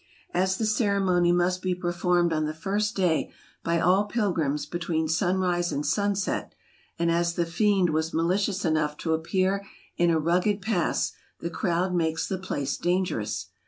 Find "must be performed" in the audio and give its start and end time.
1.31-2.33